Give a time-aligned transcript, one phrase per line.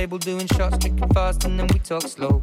[0.00, 2.42] table doing shots, drinking fast, and then we talk slow.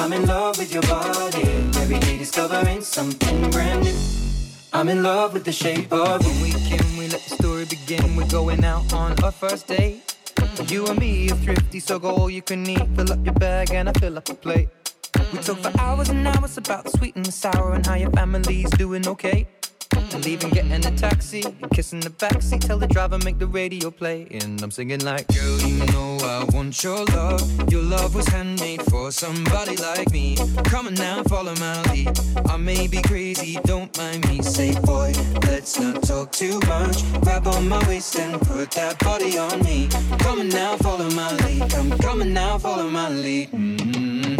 [0.00, 1.42] I'm in love with your body.
[1.76, 3.94] Every day discovering something brand new.
[4.72, 6.42] I'm in love with the shape of you.
[6.42, 8.16] We can we let the story begin.
[8.16, 10.16] We're going out on our first date.
[10.68, 12.82] You and me are thrifty, so go all you can eat.
[12.96, 14.70] Fill up your bag and I fill up a plate.
[15.34, 18.10] We talk for hours and hours about the sweet and the sour and how your
[18.10, 19.46] family's doing okay.
[19.96, 21.42] And leaving, getting a taxi,
[21.72, 24.26] kissing the backseat, tell the driver make the radio play.
[24.30, 27.72] And I'm singing like, Girl, you know I want your love.
[27.72, 30.36] Your love was handmade for somebody like me.
[30.64, 32.18] Come on now, follow my lead.
[32.48, 34.42] I may be crazy, don't mind me.
[34.42, 35.12] Say, boy,
[35.46, 37.02] let's not talk too much.
[37.22, 39.88] Grab on my waist and put that body on me.
[40.18, 41.70] Come on now, follow my lead.
[41.70, 43.50] Come, coming now, follow my lead.
[43.50, 44.39] Mm-hmm.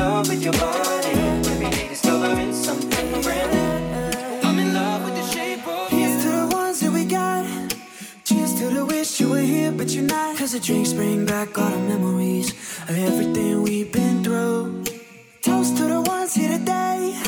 [0.00, 1.08] I'm in love with your body.
[1.08, 4.48] Every day discovering something brand new.
[4.48, 5.98] I'm in love with the shape of you.
[5.98, 7.44] Here's to the ones that we got.
[8.22, 10.38] Cheers to the wish you were here, but you're not.
[10.38, 12.52] Cause the drinks bring back all the memories
[12.88, 14.84] of everything we've been through.
[15.42, 17.20] Toast to the ones here today.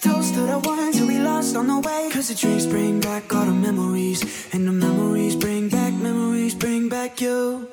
[0.00, 2.10] Toast to the ones that we lost on the way.
[2.12, 4.24] Cause the drinks bring back all the memories.
[4.52, 7.68] And the memories bring back, memories bring back you.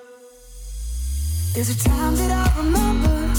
[1.55, 3.34] There's a time that I remember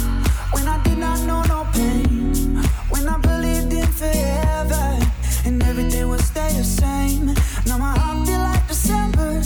[0.52, 2.56] when I did not know no pain.
[2.88, 4.98] When I believed in forever.
[5.44, 7.26] And everything would stay the same.
[7.66, 9.42] Now my heart feel like December.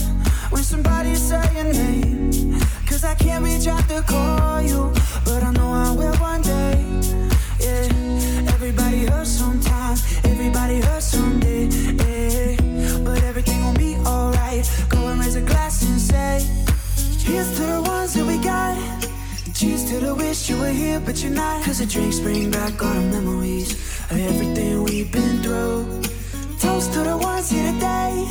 [0.51, 2.61] When somebody say your name.
[2.87, 4.93] Cause I can't reach out to call you.
[5.25, 6.75] But I know I will one day.
[7.59, 8.55] Yeah.
[8.55, 10.05] Everybody hurts sometimes.
[10.25, 11.67] Everybody hurts someday.
[11.67, 13.01] Yeah.
[13.05, 14.69] But everything gon' be alright.
[14.89, 16.47] Go and raise a glass and say,
[17.19, 19.00] Here's to the ones that we got.
[19.91, 21.65] Cheers to wish you were here, but you're not.
[21.65, 23.73] Cause the drinks bring back all the memories
[24.09, 25.85] of everything we've been through.
[26.61, 28.25] Toast to the ones here today.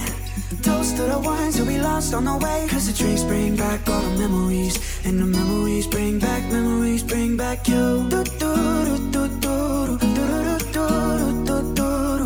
[0.62, 2.66] Toast to the ones that we lost on the way.
[2.70, 4.80] Cause the drinks bring back all the memories.
[5.04, 8.08] And the memories bring back, memories bring back you.
[8.10, 10.80] Do, do, do, do, do, do, do, do, do,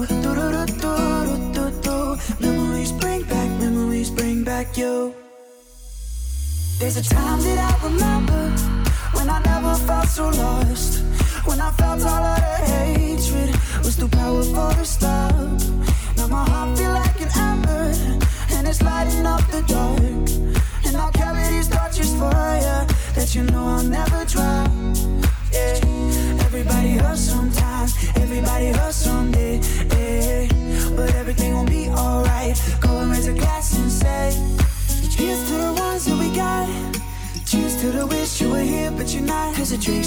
[0.06, 0.44] do,
[0.78, 2.18] do, do, do.
[2.40, 5.16] Memories bring back, memories bring back you.
[6.78, 8.93] There's a time that I remember
[9.34, 11.00] I never felt so lost.
[11.48, 13.50] When I felt all of the hatred
[13.84, 15.34] was too powerful to stop.
[16.18, 18.13] Now my heart feel like an ember,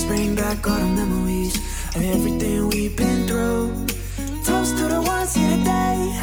[0.07, 1.57] bring back all the memories
[1.97, 3.87] of everything we've been through.
[4.45, 6.21] Toast to the ones here today.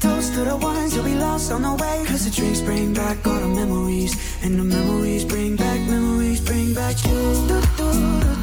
[0.00, 2.04] Toast to the ones that we lost on the way.
[2.06, 4.14] Cause the drinks bring back all the memories.
[4.42, 8.37] And the memories bring back, memories bring back you.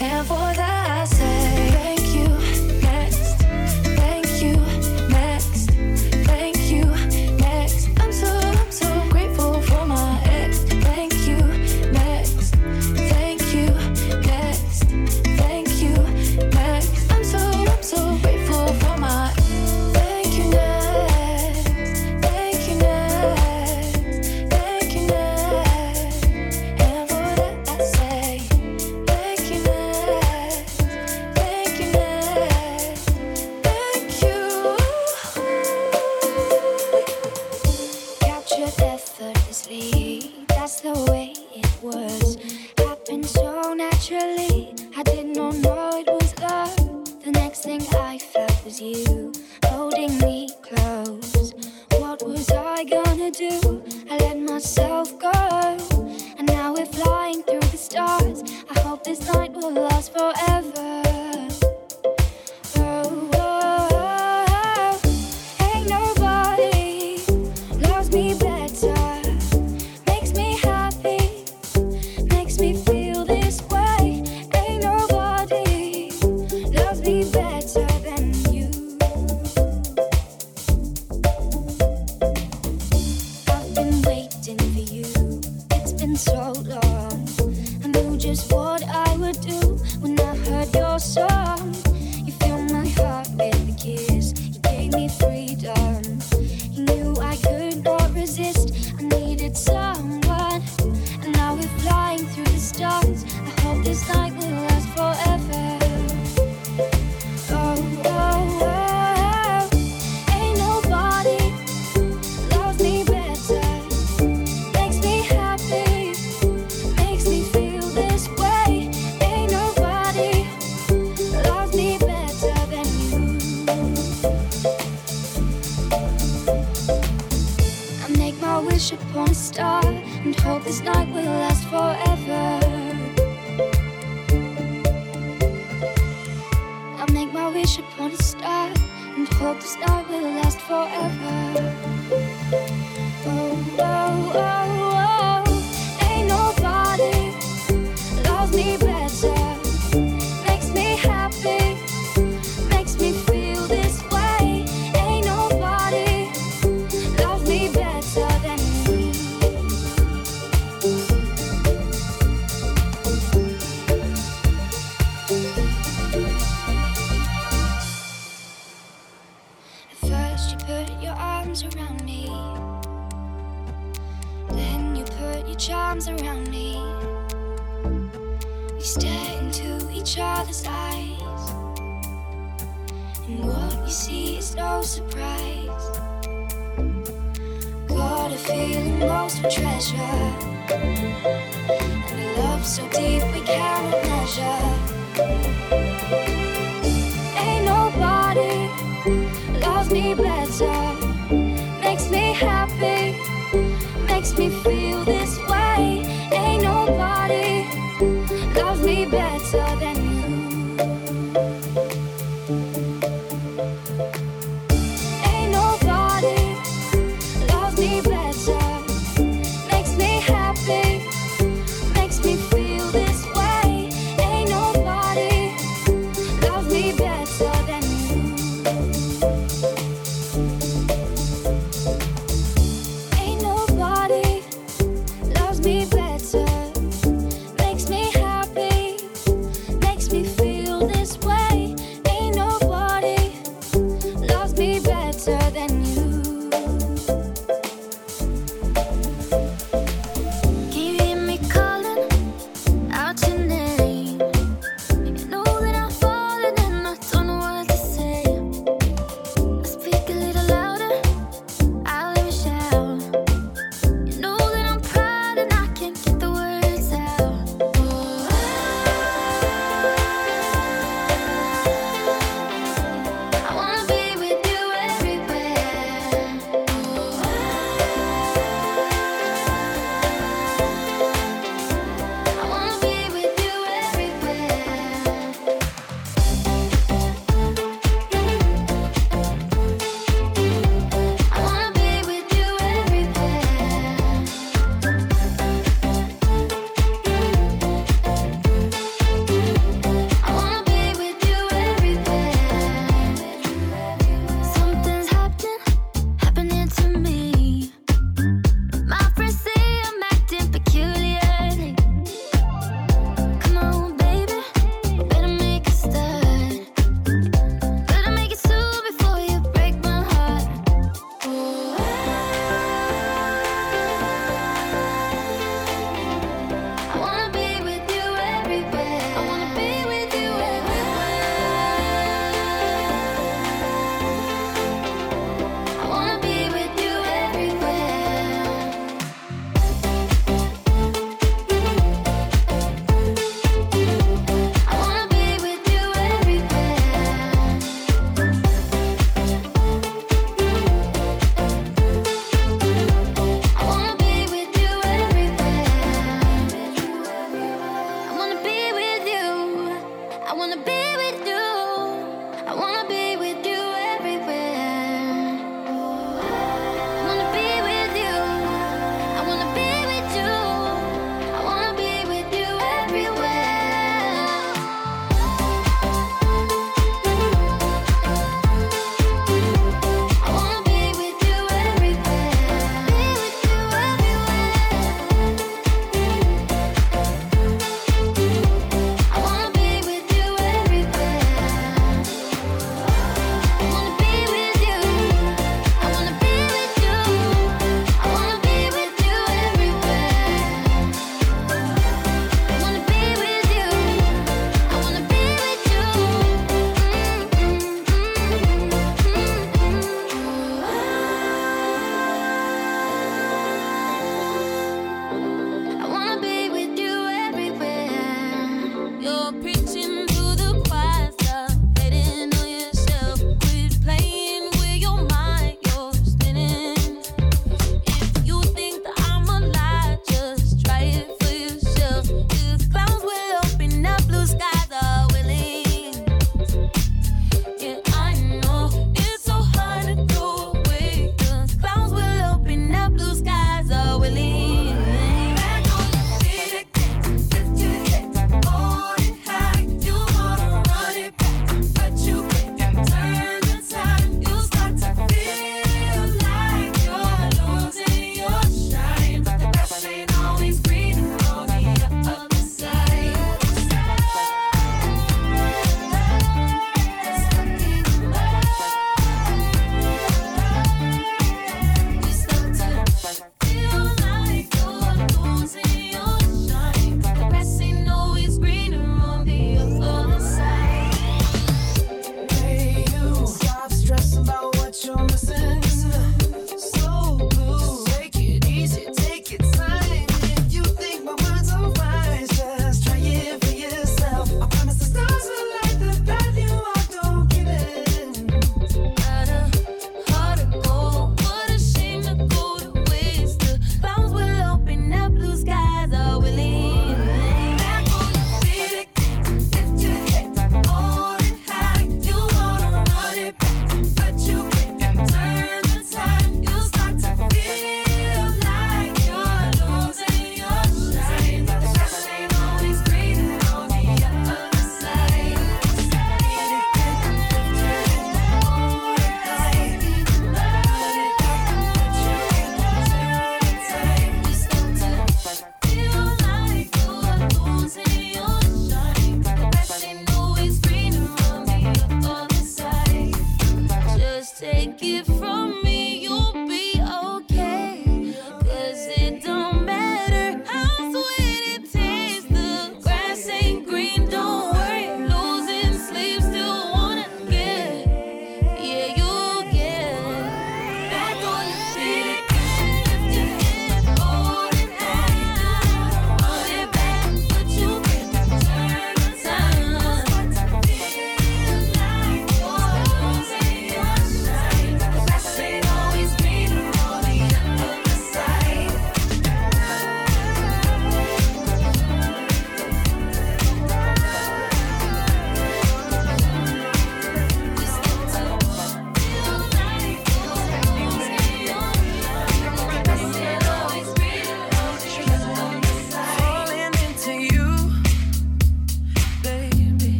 [0.00, 0.79] And for that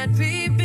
[0.00, 0.57] I'd be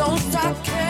[0.00, 0.89] Don't stop caring.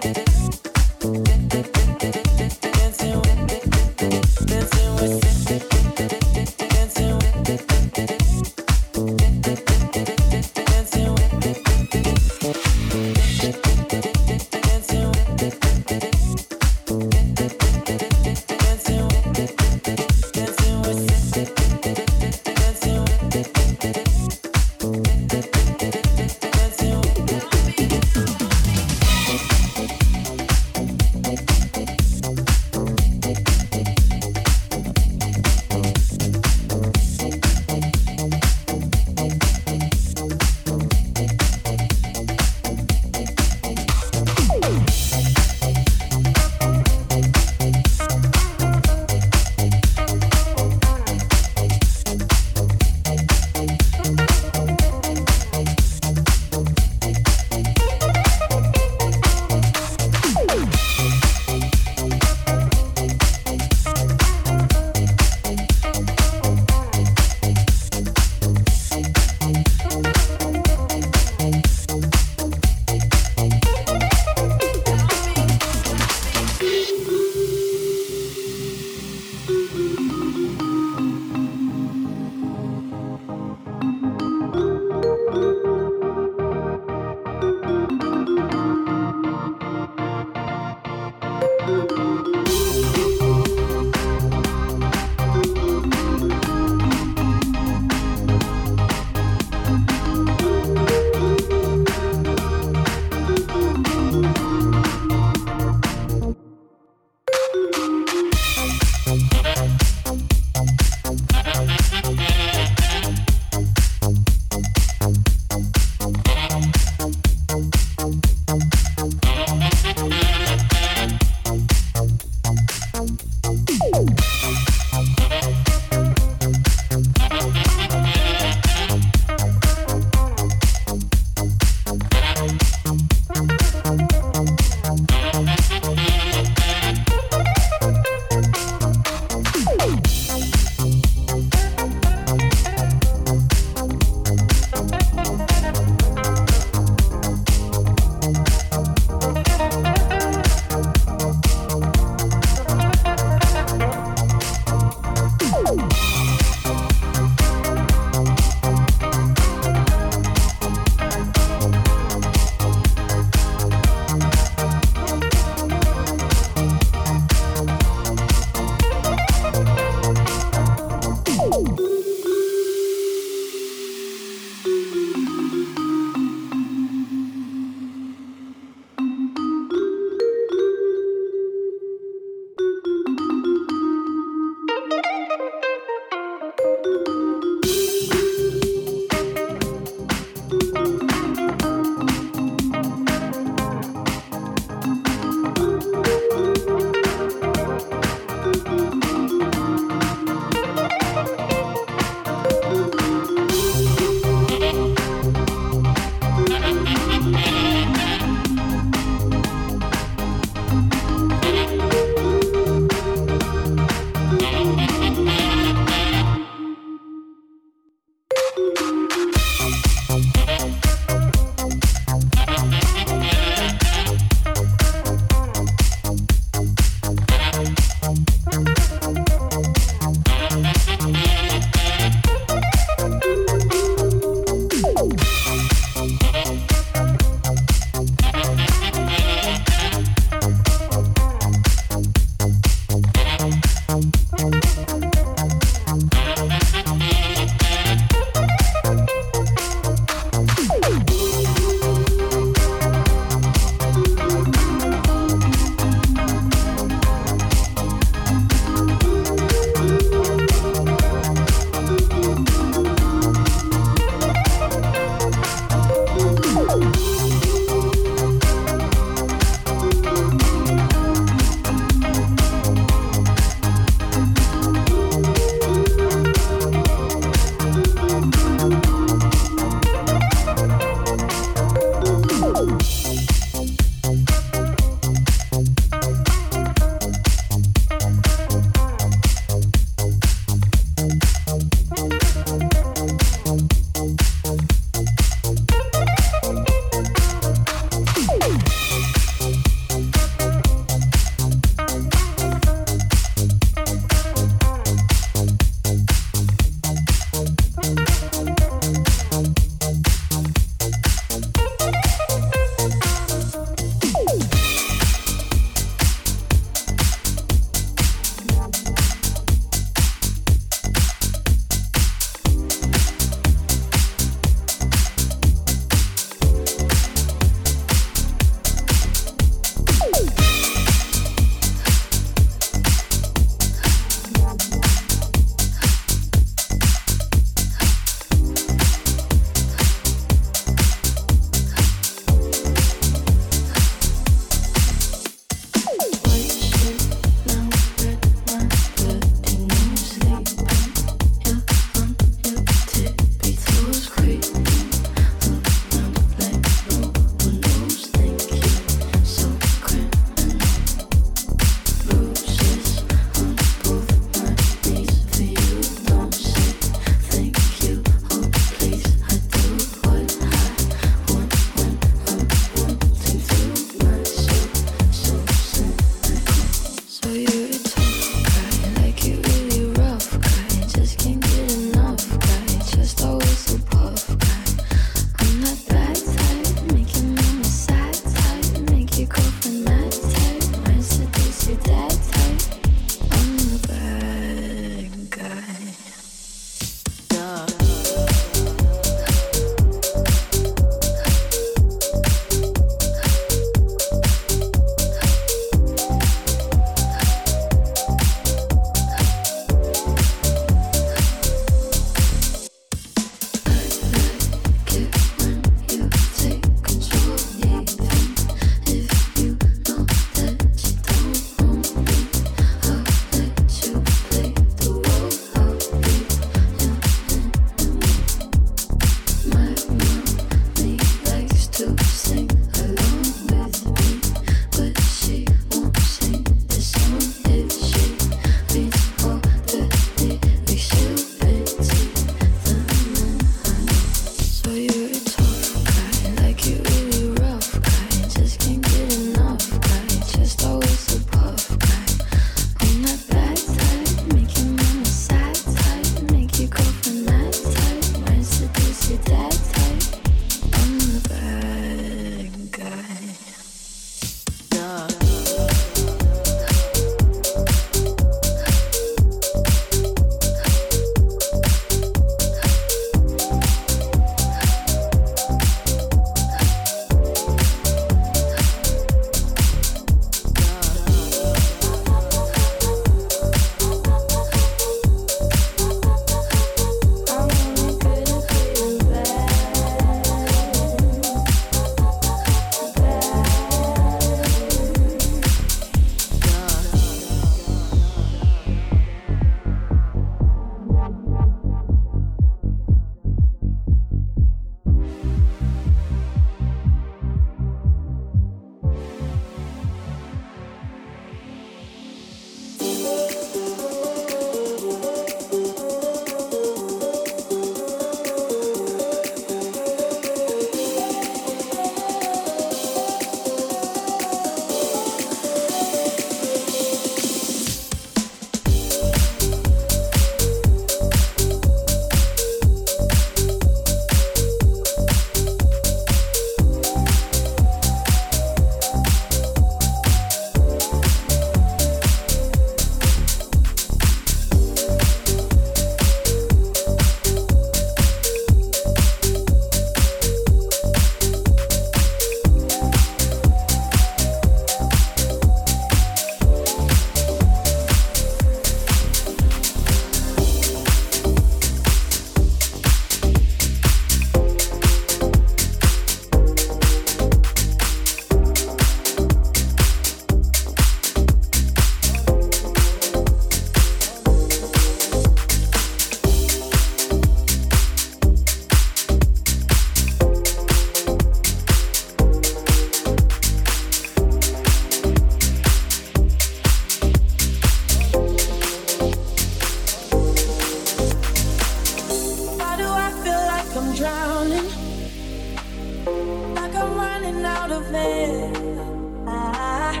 [597.38, 598.78] getting out of it.
[599.26, 600.00] I,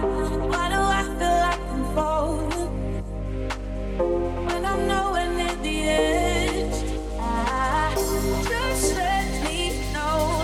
[0.50, 3.02] why do I feel like I'm falling
[4.46, 6.84] when I'm nowhere near the edge?
[7.20, 7.94] I,
[8.48, 10.42] just let me know.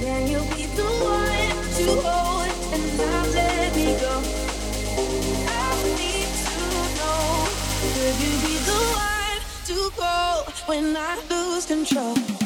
[0.00, 0.88] Can you be the
[1.18, 4.14] one to hold and not let me go?
[5.48, 6.58] I need to
[6.98, 7.48] know.
[7.96, 12.45] Will you be the one to call when I lose control?